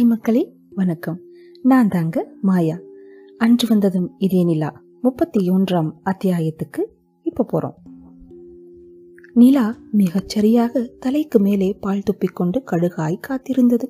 Hi 0.00 0.06
மக்களே 0.06 0.52
வணக்கம். 0.70 1.20
நான் 1.62 1.88
தாங்க 1.88 2.32
மாயா. 2.42 2.78
அன்று 3.38 3.68
வந்ததும் 3.68 4.14
இதே 4.18 4.44
நிலா. 4.44 4.82
முப்பத்தி 5.00 5.50
ஒன்றாம் 5.50 5.92
அத்தியாயத்துக்கு 6.04 6.82
இப்போ 7.22 7.44
போகிறோம் 7.44 7.74
நிலா 9.34 9.78
மிகச்சரியாக 9.92 10.88
தலைக்கு 10.98 11.40
மேலே 11.40 11.76
பால் 11.80 12.02
துப்பிக்கொண்டு 12.10 12.62
கடுகாய் 12.70 13.20
காத்திருந்தது. 13.28 13.82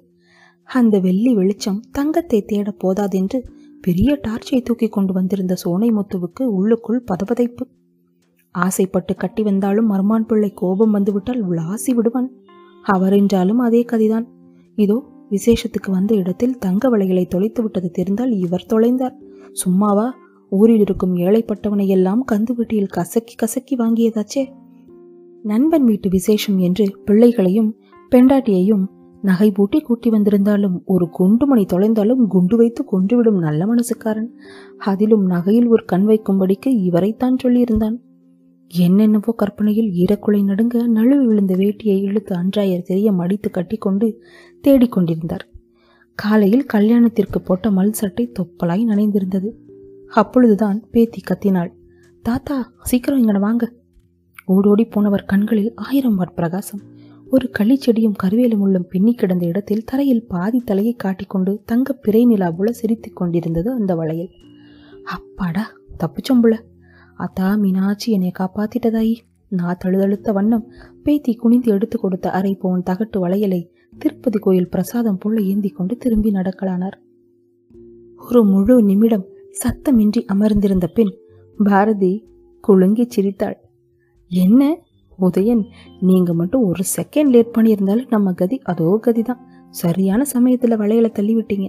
அந்த 0.64 0.98
வெள்ளி 0.98 1.34
வெளிச்சம் 1.34 1.80
தங்கத்தை 1.92 2.44
தேட 2.44 2.70
போதாதென்று 2.70 3.44
பெரிய 3.80 4.20
டார்ச்சை 4.28 4.62
தூக்கி 4.62 4.88
கொண்டு 4.88 5.12
வந்திருந்த 5.12 5.56
சோனை 5.64 6.00
முத்துவுக்கு 6.00 6.42
உள்ளுக்குள் 6.42 7.04
பதபதைப்பு. 7.04 7.70
ஆசைப்பட்டு 8.50 9.14
கட்டி 9.14 9.42
வந்தாலும் 9.42 9.90
மர்மான் 9.92 10.26
பிள்ளை 10.26 10.52
கோபம் 10.54 10.90
வந்துவிட்டால் 10.90 11.50
உலாசி 11.50 11.94
விடுவான். 11.94 12.32
அவர் 12.82 13.12
என்றாலும் 13.12 13.58
அதே 13.58 13.84
கதிதான். 13.84 14.26
இதோ 14.74 15.09
விசேஷத்துக்கு 15.30 15.90
வந்த 15.90 16.14
இடத்தில் 16.14 16.58
தங்க 16.58 16.90
வளையலை 16.90 17.26
தொலைத்து 17.26 17.62
விட்டது 17.62 17.90
தெரிந்தால் 17.90 18.30
இவர் 18.30 18.66
தொலைந்தார். 18.72 19.14
சும்மாவா? 19.52 20.14
ஊரில் 20.50 20.80
இருக்கும் 20.80 21.16
ஏழைப்பட்டவனை 21.16 21.86
எல்லாம் 21.86 22.24
கந்து 22.32 22.52
வீட்டில் 22.56 22.86
கசக்கி 22.86 23.34
கசக்கி 23.34 23.76
வாங்கியதாச்சே. 23.76 24.48
நண்பன் 25.42 25.84
வீட்டு 25.84 26.08
விசேஷம் 26.08 26.58
என்று 26.58 26.98
பிள்ளைகளையும் 27.04 27.76
பெண்டாட்டியையும் 28.10 28.86
நகை 29.22 29.50
பூட்டி 29.50 29.80
கூட்டி 29.80 30.10
வந்திருந்தாலும் 30.10 30.82
ஒரு 30.84 31.08
குண்டுமணி 31.18 31.64
தொலைந்தாலும் 31.72 32.26
குண்டு 32.26 32.56
வைத்து 32.56 32.84
கொன்றுவிடும் 32.92 33.38
நல்ல 33.38 33.66
மனசுக்காரன். 33.66 34.28
அதிலும் 34.78 35.30
நகையில் 35.30 35.68
ஒரு 35.68 35.84
கண் 35.84 36.08
வைக்கும்படிக்கு 36.08 36.66
இவரைத்தான் 36.66 37.36
சொல்லியிருந்தான். 37.44 37.96
என்னென்னவோ 38.74 39.32
கற்பனையில் 39.32 39.90
ஈரக்குலை 39.90 40.44
நடுங்க 40.44 40.86
நழுவி 40.86 41.26
விழுந்த 41.26 41.54
வேட்டியை 41.56 42.00
இழுத்து 42.00 42.36
அன்றாயர் 42.36 42.82
தெரிய 42.82 43.12
மடித்து 43.12 43.50
கட்டிக்கொண்டு 43.50 44.22
தேடிக்கொண்டிருந்தார் 44.68 45.48
காலையில் 46.14 46.66
கல்யாணத்திற்கு 46.66 47.40
போட்ட 47.40 47.70
மல் 47.70 47.90
சட்டை 47.90 48.32
தொப்பலாய் 48.38 48.84
நனைந்திருந்தது. 48.86 49.50
அப்பொழுதுதான் 50.08 50.84
பேத்தி 50.90 51.20
கத்தினாள். 51.30 51.72
தாத்தா 52.22 52.72
சீக்கிரம் 52.82 53.26
இங்கன 53.26 53.38
வாங்க. 53.38 53.72
ஓடோடி 54.46 54.84
போனவர் 54.84 55.24
கண்களில் 55.24 55.74
ஆயிரம் 55.74 56.14
வாட் 56.14 56.34
பிரகாசம். 56.34 56.80
ஒரு 57.30 57.50
களிச்செடியும் 57.58 58.14
கருவேலும் 58.22 58.58
உள்ளும் 58.58 58.88
பின்னி 58.88 59.14
கிடந்த 59.14 59.46
இடத்தில் 59.46 59.84
தரையில் 59.84 60.26
பாதி 60.26 60.60
தலையை 60.60 60.94
காட்டிக்கொண்டு 60.94 61.62
தங்க 61.64 61.92
பிறை 61.92 62.24
நிலா 62.24 62.50
போல 62.50 62.72
சிரித்துக் 62.72 63.16
கொண்டிருந்தது 63.16 63.72
அந்த 63.72 63.94
வளையல். 63.94 64.30
அப்பாடா 65.04 65.72
அத்தா 67.20 67.58
மீனாட்சி 67.58 68.12
என்னை 68.12 68.32
காப்பாத்திட்டதாயி. 68.38 69.16
நான் 69.48 69.76
தழுதழுத்த 69.84 70.32
வண்ணம் 70.32 70.72
பேத்தி 71.02 71.34
குனிந்து 71.34 71.72
எடுத்து 71.72 71.98
கொடுத்த 71.98 72.30
அரை 72.30 72.54
போன் 72.54 72.82
தகட்டு 72.90 73.16
வளையலை 73.16 73.68
திருப்பதி 73.98 74.38
கோயில் 74.38 74.68
பிரசாதம் 74.68 75.18
போல 75.18 75.40
ஏந்தி 75.40 75.68
கொண்டு 75.68 75.96
திரும்பி 75.96 76.30
நடக்கலானார். 76.30 76.98
ஒரு 78.30 78.44
முழு 78.44 78.82
நிமிடம் 78.82 79.24
சத்தமின்றி 79.64 80.24
அமர்ந்திருந்த 80.24 80.86
பின் 80.86 81.14
பாரதி 81.64 82.28
குலுங்கி 82.60 83.06
சிரித்தாள். 83.08 83.60
என்ன? 84.28 84.78
உதயன் 85.20 85.64
நீங்க 86.00 86.34
மட்டும் 86.34 86.62
ஒரு 86.62 86.84
செகண்ட் 86.96 87.28
லேட் 87.28 87.54
பண்ணியிருந்தாலும் 87.58 88.06
நம்ம 88.08 88.32
கதி 88.32 88.58
அதோ 88.58 89.00
கதிதான். 89.06 89.40
சரியான 89.70 90.24
சமயத்துல 90.32 90.76
வளையலை 90.76 91.10
தள்ளிவிட்டீங்க. 91.12 91.68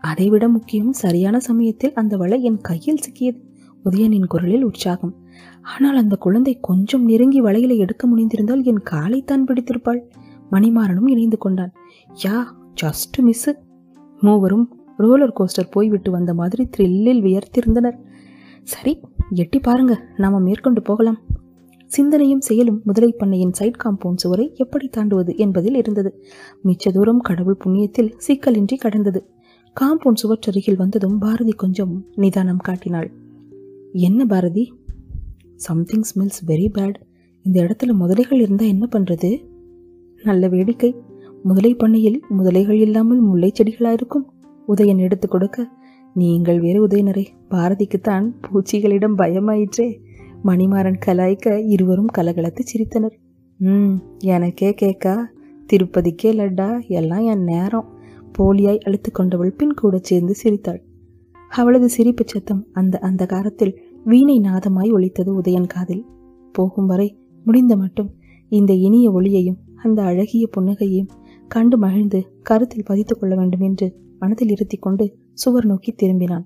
அதை 0.00 0.28
விட 0.28 0.48
முக்கியம் 0.48 0.92
சரியான 0.92 1.38
சமயத்தில் 1.38 1.92
அந்த 1.92 2.16
வலை 2.16 2.42
என் 2.42 2.60
கையில் 2.60 2.98
சிக்கியது. 3.08 3.53
உதயனின் 3.84 4.26
குரலில் 4.26 4.64
உற்சாகம். 4.64 5.14
ஆனால் 5.62 5.96
அந்த 5.96 6.16
குழந்தை 6.16 6.58
கொஞ்சம் 6.60 7.04
நெருங்கி 7.04 7.42
வளையலை 7.42 7.76
எடுக்க 7.76 8.08
முடிந்திருந்தால் 8.08 8.64
என் 8.64 8.82
காலைத்தான் 8.90 9.46
பிடித்திருப்பாள். 9.48 10.00
மணிமாறனும் 10.52 11.08
இணைந்து 11.08 11.38
கொண்டான். 11.38 11.72
யா 12.22 12.38
ஜஸ்ட் 12.82 13.18
மிஸ் 13.22 13.58
மூவரும் 14.20 14.66
ரோலர் 14.96 15.36
கோஸ்டர் 15.40 15.70
போய்விட்டு 15.70 16.10
வந்த 16.10 16.34
மாதிரி 16.34 16.68
த்ரில்லில் 16.76 17.22
வியர்த்திருந்தனர். 17.26 17.96
சரி 18.62 19.00
எட்டி 19.30 19.58
பாருங்க 19.58 19.94
நாம 20.16 20.40
மேற்கொண்டு 20.40 20.82
போகலாம். 20.82 21.18
சிந்தனையும் 21.90 22.40
செயலும் 22.40 22.80
முதலை 22.84 23.16
பண்ணையின் 23.18 23.52
சைட் 23.52 23.80
காம்பவுண்ட் 23.84 24.22
சுவரை 24.22 24.52
எப்படி 24.54 24.90
தாண்டுவது 24.96 25.36
என்பதில் 25.36 25.74
இருந்தது. 25.74 26.10
மிச்ச 26.64 26.92
தூரம் 26.92 27.20
கடவுள் 27.20 27.60
புண்ணியத்தில் 27.64 28.14
சிக்கலின்றி 28.26 28.76
கடந்தது. 28.76 29.20
காம்பவுண்ட் 29.80 30.22
சுவற்றருகில் 30.22 30.76
வந்ததும் 30.76 31.18
பாரதி 31.18 31.52
கொஞ்சம் 31.52 32.06
நிதானம் 32.14 32.56
காட்டினாள். 32.56 33.10
என்ன 33.94 34.26
Bharathi? 34.26 34.74
Something 35.54 36.02
smells 36.02 36.40
very 36.46 36.68
bad 36.72 36.96
இந்த 37.42 37.62
இடத்துல 37.62 37.92
முதலைகள் 38.00 38.40
இருந்தால் 38.40 38.68
என்ன 38.68 38.88
பண்ணுறது 38.92 39.44
நல்ல 40.22 40.48
வேடிக்கை. 40.48 40.96
முதலை 41.42 41.74
பண்ணையில் 41.74 42.24
முதலைகள் 42.38 42.80
இல்லாமல் 42.80 43.20
முல்லை 43.20 43.52
செடிகளாக 43.54 43.92
இருக்கும் 43.92 44.32
உதயன் 44.68 44.96
எடுத்து 44.96 45.28
கொடுக்க 45.28 45.66
நீங்கள் 46.14 46.60
வேறு 46.60 46.86
உதயனரே 46.86 47.26
பாரதிக்குத்தான் 47.50 48.26
பூச்சிகளிடம் 48.46 49.18
பயமாயிற்றே. 49.18 50.00
மணிமாறன் 50.44 50.98
கலாய்க்க 51.06 51.56
இருவரும் 51.66 52.10
கலகலத்து 52.18 52.64
சிரித்தனர். 52.72 53.16
ம் 53.56 53.94
எனக்கே 54.18 54.74
கேக்கா 54.82 55.14
திருப்பதிக்கே 55.72 56.32
லட்டா 56.32 56.88
எல்லாம் 56.88 57.24
என் 57.24 57.44
நேரம். 57.44 57.88
போலியாய் 58.38 58.78
அழுத்து 58.78 59.10
கொண்டவள் 59.10 59.52
பின் 59.52 59.74
கூட 59.74 59.98
சேர்ந்து 60.02 60.34
சிரித்தாள். 60.34 60.82
அவளது 61.48 61.88
சிரிப்பு 61.88 62.24
சத்தம் 62.26 62.66
அந்த 62.72 62.98
அந்த 62.98 63.26
காலத்தில் 63.26 63.78
வீணை 64.04 64.40
நாதமாய் 64.40 64.92
ஒழித்தது 64.92 65.30
உதயன் 65.42 65.66
காதில். 65.66 66.04
போகும் 66.52 66.86
வரை 66.86 67.18
முடிந்த 67.44 67.76
மட்டும் 67.76 68.14
இந்த 68.48 68.72
இனிய 68.72 69.10
ஒளியையும் 69.10 69.60
அந்த 69.74 70.02
அழகிய 70.02 70.48
புன்னகையையும் 70.56 71.08
கண்டு 71.48 71.78
மகிழ்ந்து 71.78 72.26
கருத்தில் 72.42 72.84
பதித்துக் 72.90 73.18
கொள்ள 73.20 73.34
வேண்டும் 73.34 73.60
என்று 73.60 73.96
மனதில் 74.18 74.48
இருத்தி 74.48 74.76
கொண்டு 74.76 75.16
சுவர் 75.32 75.66
நோக்கி 75.66 75.92
திரும்பினான். 75.92 76.44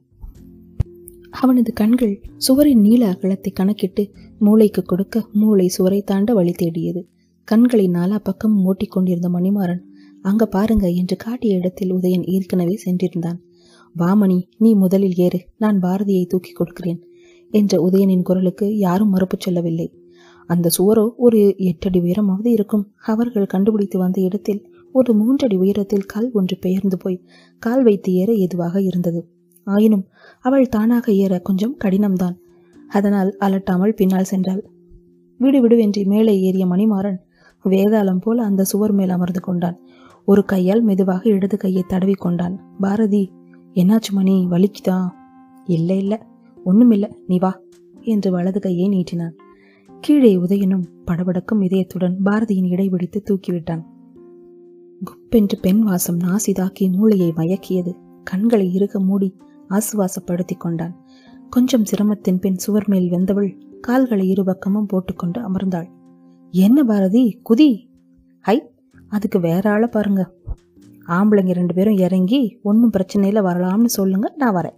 அவனது 1.30 1.72
கண்கள் 1.72 2.20
சுவரின் 2.36 2.80
நீல 2.80 3.08
அகலத்தை 3.08 3.52
கணக்கிட்டு 3.52 4.10
மூளைக்கு 4.38 4.82
கொடுக்க 4.82 5.26
மூளை 5.32 5.68
சுவரை 5.68 6.02
தாண்ட 6.02 6.34
வழி 6.34 6.52
தேடியது. 6.52 7.08
கண்களை 7.44 7.88
நாலா 7.88 8.18
பக்கம் 8.18 8.56
மூட்டிக்கொண்டிருந்த 8.64 9.28
மணிமாறன் 9.28 9.80
அங்க 10.22 10.46
பாருங்க 10.46 10.88
என்று 10.88 11.16
காட்டிய 11.16 11.56
இடத்தில் 11.56 11.92
உதயன் 11.92 12.24
ஏற்கனவே 12.24 12.78
சென்றிருந்தான். 12.84 13.38
வாமணி 13.98 14.42
நீ 14.58 14.74
முதலில் 14.74 15.14
ஏறு 15.14 15.40
நான் 15.56 15.80
பாரதியை 15.80 16.26
தூக்கி 16.26 16.52
கொடுக்கிறேன். 16.52 17.02
என்ற 17.50 17.90
உதயனின் 17.90 18.22
குரலுக்கு 18.22 18.76
யாரும் 18.76 19.08
மறுப்பு 19.08 19.36
சொல்லவில்லை. 19.40 19.94
அந்த 20.46 20.70
சுவரோ 20.78 21.14
ஒரு 21.16 21.54
எட்டடி 21.58 22.00
உயரமாவது 22.00 22.46
இருக்கும். 22.46 22.92
அவர்கள் 23.04 23.46
கண்டுபிடித்து 23.46 23.98
வந்த 23.98 24.20
இடத்தில் 24.20 24.74
ஒரு 24.92 25.14
மூன்றடி 25.14 25.56
உயரத்தில் 25.56 26.04
கல் 26.06 26.30
ஒன்று 26.32 26.58
பெயர்ந்து 26.58 26.96
போய் 26.96 27.24
கால் 27.58 27.82
வைத்து 27.82 28.12
ஏற 28.12 28.32
ஏதுவாக 28.32 28.82
இருந்தது. 28.82 29.28
ஆயினும் 29.64 30.06
அவள் 30.40 30.68
தானாக 30.68 31.12
ஏற 31.12 31.38
கொஞ்சம் 31.38 31.76
கடினம்தான். 31.84 32.36
அதனால் 32.88 33.36
அலட்டாமல் 33.40 33.96
பின்னால் 33.96 34.30
சென்றாள். 34.30 34.60
விடு 35.38 35.60
விடுவென்றி 35.60 36.04
மேலே 36.04 36.40
ஏறிய 36.40 36.66
மணிமாறன் 36.66 37.16
வேதாளம் 37.64 38.20
போல் 38.20 38.38
அந்த 38.38 38.64
சுவர் 38.64 38.92
மேல் 38.92 39.08
அமர்ந்து 39.08 39.40
கொண்டான். 39.40 39.80
ஒரு 40.24 40.44
கையால் 40.44 40.82
மெதுவாக 40.82 41.28
இடது 41.28 41.56
கையை 41.56 41.84
தடவி 41.88 42.12
கொண்டான். 42.12 42.60
பாரதி 42.80 43.32
என்னாச்சு 43.74 44.12
மணி? 44.12 44.46
வலிக்குதா? 44.50 45.08
இல்லை 45.64 45.98
இல்லை. 45.98 46.18
ஒண்ணுமில்ல 46.64 47.06
நீ 47.26 47.38
வா 47.38 47.52
என்று 48.04 48.30
வலது 48.30 48.60
கையை 48.60 48.88
நீட்டினான். 48.88 49.34
கீழே 50.00 50.36
உதயனும் 50.36 50.84
படபடக்கும் 51.06 51.62
இதயத்துடன் 51.62 52.16
பாரதியின் 52.24 52.68
இடைவெடித்து 52.68 53.22
தூக்கிவிட்டான். 53.22 53.82
குப்பென்று 55.02 55.56
பெண் 55.60 55.82
வாசம் 55.82 56.18
நாசிதாக்கி 56.18 56.92
மூளையை 56.92 57.32
மயக்கியது. 57.36 57.92
கண்களை 58.24 58.74
இறுக 58.74 59.00
மூடி 59.00 59.36
ஆசுவாசப்படுத்தி 59.70 60.56
கொண்டான். 60.58 60.94
கொஞ்சம் 61.50 61.84
சிரமத்தின் 61.84 62.38
பின் 62.38 62.56
சுவர் 62.56 62.88
மேல் 62.88 63.10
வெந்தவள் 63.10 63.50
கால்களை 63.80 64.28
இரு 64.28 64.44
பக்கமும் 64.44 64.86
போட்டுக்கொண்டு 64.86 65.40
அமர்ந்தாள். 65.40 65.88
என்ன 66.50 66.84
பாரதி 66.84 67.40
குதி! 67.42 67.90
ஹை 68.40 68.56
அதுக்கு 69.08 69.40
வேற 69.40 69.70
ஆளை 69.70 69.88
பாருங்க. 69.88 70.22
ஆம்பளைங்க 71.08 71.52
ரெண்டு 71.52 71.74
பேரும் 71.74 71.96
இறங்கி 71.96 72.58
ஒன்றும் 72.62 72.92
பிரச்சனையில் 72.92 73.46
வரலாம்னு 73.48 73.84
சொல்லுங்க 73.84 74.34
நான் 74.36 74.54
வரேன். 74.54 74.76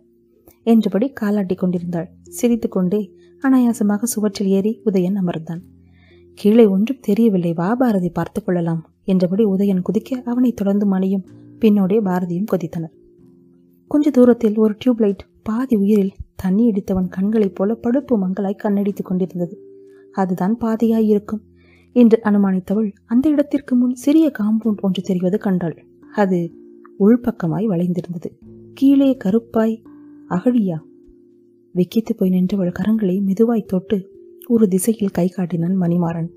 என்றபடி 0.66 1.12
காலாட்டி 1.20 1.54
கொண்டிருந்தாள். 1.54 2.08
சிரித்துக்கொண்டே 2.28 3.00
அனாயாசமாக 3.42 4.02
சுவற்றில் 4.02 4.48
ஏறி 4.48 4.82
உதயன் 4.84 5.18
அமர்ந்தான். 5.20 5.62
கீழே 6.34 6.66
ஒன்றும் 6.66 7.00
தெரியவில்லை 7.00 7.52
வா 7.52 7.74
பாரதி 7.74 8.08
பார்த்து 8.08 8.44
கொள்ளலாம் 8.44 8.82
என்றபடி 9.04 9.44
உதயன் 9.44 9.84
குதிக்க 9.88 10.22
அவனை 10.22 10.52
தொடர்ந்து 10.52 10.86
மணியும் 10.86 11.26
பின்னோடே 11.60 11.98
பாரதியும் 12.00 12.50
கொதித்தனர். 12.52 12.94
கொஞ்ச 13.86 14.10
தூரத்தில் 14.10 14.56
ஒரு 14.56 14.74
டியூப்லைட் 14.84 15.22
பாதி 15.42 15.76
உயிரில் 15.76 16.14
தண்ணி 16.34 16.64
அடித்தவன் 16.70 17.08
கண்களைப் 17.08 17.54
போல 17.54 17.74
படுப்பு 17.74 18.14
மங்களாய் 18.18 18.62
கண்ணடித்துக் 18.62 19.06
கொண்டிருந்தது. 19.06 19.54
அதுதான் 20.12 20.54
பாதியாய் 20.60 21.08
இருக்கும் 21.08 21.42
என்று 21.92 22.20
அனுமானித்தவள் 22.24 22.90
அந்த 23.06 23.28
இடத்திற்கு 23.28 23.74
முன் 23.76 23.94
சிறிய 23.94 24.30
காம்பவுண்ட் 24.38 24.80
ஒன்று 24.80 25.02
தெரிவது 25.02 25.38
கண்டாள். 25.38 25.76
அது 26.14 26.38
உள்பக்கமாய் 27.00 27.66
வளைந்திருந்தது. 27.66 28.30
கீழே 28.74 29.16
கருப்பாய் 29.24 29.76
அகழியா? 30.30 30.78
வெக்கித்து 31.74 32.12
போய் 32.16 32.30
நின்றவள் 32.30 32.72
கரங்களை 32.78 33.16
மெதுவாய் 33.22 33.64
தொட்டு 33.64 34.10
ஒரு 34.46 34.68
திசையில் 34.68 35.10
கை 35.10 35.28
காட்டினான் 35.28 35.78
மணிமாறன். 35.80 36.28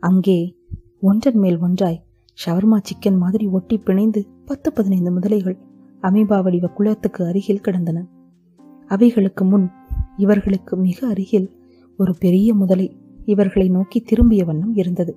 அங்கே 0.00 0.56
ஒன்றன் 1.00 1.38
மேல் 1.38 1.58
ஒன்றாய் 1.58 2.02
ஷவர்மா 2.46 2.78
சிக்கன் 2.80 3.18
மாதிரி 3.18 3.46
ஒட்டி 3.46 3.76
பிணைந்து 3.76 4.26
பத்து 4.44 4.72
பதினைந்து 4.72 5.18
முதலைகள் 5.18 5.58
அமீபா 6.02 6.42
வடிவ 6.42 6.68
குளத்துக்கு 6.68 7.26
அருகில் 7.26 7.60
கிடந்தன. 7.60 8.06
அவைகளுக்கு 8.86 9.44
முன் 9.44 9.70
இவர்களுக்கு 10.16 10.76
மிக 10.76 11.06
அருகில் 11.06 11.48
ஒரு 11.96 12.14
பெரிய 12.18 12.54
முதலை 12.54 12.96
இவர்களை 13.24 13.68
நோக்கி 13.68 14.00
திரும்பிய 14.00 14.44
வண்ணம் 14.44 14.74
இருந்தது. 14.74 15.16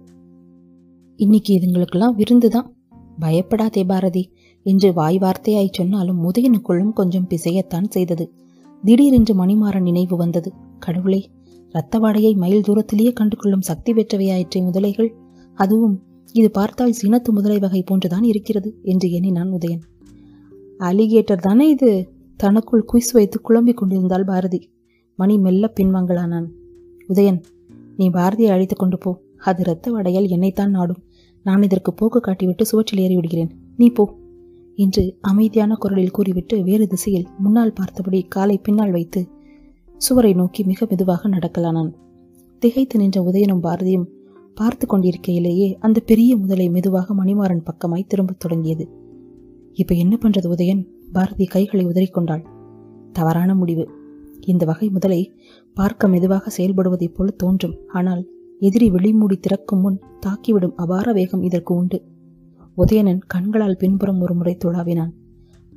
இன்னைக்கு 1.16 1.60
இதுங்களுக்கெல்லாம் 1.60 2.16
விருந்துதான். 2.16 2.74
பயப்படாதே 3.20 3.84
பாரதி. 3.84 4.32
என்று 4.64 4.94
வாய் 4.94 5.18
வார்த்தையாய் 5.18 5.70
சொன்னாலும் 5.72 6.24
முதையனுக்குள்ளும் 6.24 6.94
கொஞ்சம் 6.94 7.28
பிசையத்தான் 7.30 7.90
செய்தது. 7.90 8.32
திடீரென்று 8.84 9.46
மணிமாறன் 9.46 9.82
நினைவு 9.82 10.18
வந்தது. 10.18 10.54
கடவுளே 10.80 11.30
இரத்த 11.70 12.00
வாடையை 12.00 12.36
மைல் 12.36 12.62
தூரத்திலேயே 12.62 13.14
கண்டுகொள்ளும் 13.20 13.62
சக்தி 13.62 13.94
பெற்றவையாயிற்றை 13.94 14.56
முதலைகள். 14.56 15.10
அதுவும் 15.54 16.04
இது 16.32 16.52
பார்த்தால் 16.52 16.94
சினத்து 17.04 17.30
முதலை 17.30 17.60
வகை 17.60 17.84
போன்றுதான் 17.84 18.24
இருக்கிறது 18.24 18.80
என்று 18.82 19.12
எண்ணினான் 19.12 19.52
உதயன். 19.52 19.82
அலிகேட்டர் 20.80 21.38
தானே 21.38 21.70
இது? 21.70 22.12
தனக்குள் 22.36 22.86
குயிஸ் 22.94 23.14
வைத்து 23.14 23.42
குழம்பிக் 23.42 23.78
கொண்டிருந்தாள் 23.78 24.24
பாரதி. 24.24 24.70
மணி 25.16 25.38
மெல்ல 25.38 25.74
பின்வாங்கலானான். 25.80 26.46
உதயன் 27.10 27.42
நீ 27.98 28.10
பாரதியை 28.10 28.48
அழைத்து 28.48 28.76
கொண்டு 28.76 28.98
போ. 28.98 29.22
அது 29.38 29.62
இரத்த 29.62 29.92
வடையால் 29.92 30.28
என்னைத்தான் 30.28 30.70
நாடும். 30.70 31.04
நான் 31.44 31.64
இதற்கு 31.64 31.94
போக்கு 31.94 32.20
காட்டிவிட்டு 32.20 32.62
சுவற்றில் 32.62 33.00
ஏறி 33.00 33.16
விடுகிறேன். 33.16 33.50
நீ 33.78 33.90
போ. 33.90 34.14
என்று 34.76 35.18
அமைதியான 35.22 35.76
குரலில் 35.76 36.12
கூறிவிட்டு 36.12 36.64
வேறு 36.64 36.88
திசையில் 36.88 37.28
முன்னால் 37.38 37.74
பார்த்தபடி 37.74 38.24
காலை 38.24 38.58
பின்னால் 38.58 38.92
வைத்து 38.92 39.28
சுவரை 39.98 40.34
நோக்கி 40.34 40.64
மிக 40.64 40.88
மெதுவாக 40.90 41.30
நடக்கலானான். 41.30 41.94
திகைத்து 42.60 43.00
நின்ற 43.00 43.22
உதயனும் 43.22 43.64
பாரதியும் 43.64 44.06
பார்த்து 44.56 44.88
கொண்டிருக்கையிலேயே 44.88 45.78
அந்த 45.80 46.00
பெரிய 46.00 46.38
முதலை 46.38 46.70
மெதுவாக 46.70 47.14
மணிமாறன் 47.14 47.64
பக்கமாய் 47.64 48.08
திரும்பத் 48.08 48.40
தொடங்கியது. 48.40 48.90
இப்ப 49.74 49.96
என்ன 49.96 50.18
பண்றது 50.22 50.48
உதயன்? 50.48 50.88
பாரதி 51.12 51.46
கைகளை 51.46 51.86
உதறிக்கொண்டாள். 51.86 52.46
தவறான 53.12 53.56
முடிவு. 53.56 53.90
இந்த 54.42 54.66
வகை 54.66 54.90
முதலை 54.90 55.32
பார்க்க 55.74 56.08
மெதுவாக 56.08 56.52
செயல்படுவதைப் 56.58 57.14
போல 57.14 57.32
தோன்றும். 57.32 57.76
ஆனால் 57.88 58.28
எதிரி 58.60 58.92
வெளிமூடி 58.92 59.40
திறக்கும் 59.40 59.80
முன் 59.80 60.00
தாக்கிவிடும் 60.26 60.76
அபார 60.76 61.12
வேகம் 61.12 61.42
இதற்கு 61.42 61.76
உண்டு. 61.76 62.04
உதயணன் 62.78 63.20
கண்களால் 63.28 63.78
பின்புறம் 63.78 64.22
ஒரு 64.22 64.36
முறை 64.36 64.58
துளாவினான். 64.66 65.12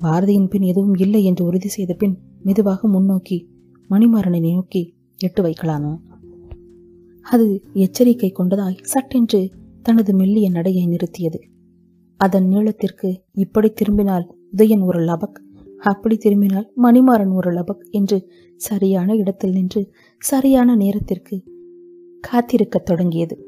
பாரதியின் 0.01 0.49
பின் 0.49 0.63
எதுவும் 0.63 0.95
இல்லை 0.95 1.25
என்று 1.25 1.45
உறுதி 1.45 1.69
செய்த 1.69 1.95
பின் 1.95 2.19
மெதுவாக 2.43 2.89
முன்னோக்கி 2.89 3.49
மணிமாறனை 3.91 4.53
நோக்கி 4.53 4.95
எட்டு 5.17 5.43
வைக்கலானான் 5.43 5.99
அது 7.23 7.63
எச்சரிக்கை 7.73 8.33
கொண்டதாய் 8.39 8.83
சட்டென்று 8.83 9.51
தனது 9.83 10.15
மெல்லிய 10.15 10.51
நடையை 10.51 10.89
நிறுத்தியது. 10.89 11.41
அதன் 12.17 12.47
நீளத்திற்கு 12.47 13.23
இப்படி 13.33 13.69
திரும்பினால் 13.71 14.37
உதயன் 14.57 14.85
ஒரு 14.85 15.01
லபக் 15.01 15.39
அப்படி 15.79 16.17
திரும்பினால் 16.17 16.73
மணிமாறன் 16.83 17.33
ஒரு 17.33 17.51
லபக் 17.53 17.91
என்று 17.91 18.31
சரியான 18.57 19.15
இடத்தில் 19.15 19.53
நின்று 19.53 19.93
சரியான 20.19 20.77
நேரத்திற்கு 20.77 21.43
காத்திருக்கத் 22.33 22.87
தொடங்கியது. 22.87 23.46